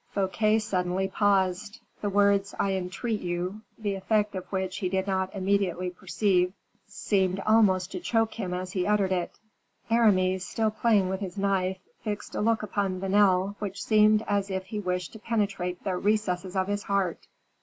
[0.15, 1.79] Fouquet suddenly paused.
[2.01, 6.53] The words "I entreat you," the effect of which he did not immediately perceive,
[6.87, 9.37] seemed almost to choke him as he uttered it.
[9.91, 14.65] Aramis, still playing with his knife, fixed a look upon Vanel which seemed as if
[14.65, 17.27] he wished to penetrate the recesses of his heart.